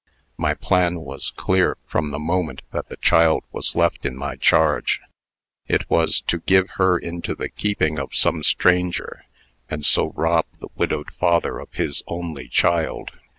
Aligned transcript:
My 0.35 0.55
plan 0.55 1.01
was 1.01 1.29
clear 1.29 1.77
from 1.85 2.09
the 2.09 2.17
moment 2.17 2.63
that 2.71 2.89
the 2.89 2.97
child 2.97 3.43
was 3.51 3.75
left 3.75 4.03
in 4.03 4.17
my 4.17 4.35
charge. 4.35 4.99
It 5.67 5.87
was, 5.91 6.21
to 6.21 6.39
give 6.39 6.67
her 6.77 6.97
into 6.97 7.35
the 7.35 7.49
keeping 7.49 7.99
of 7.99 8.15
some 8.15 8.41
stranger, 8.41 9.25
and 9.69 9.85
so 9.85 10.09
rob 10.15 10.45
the 10.59 10.69
widowed 10.75 11.13
father 11.13 11.59
of 11.59 11.71
his 11.73 12.01
only 12.07 12.47
child. 12.47 13.11